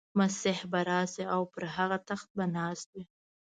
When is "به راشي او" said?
0.71-1.41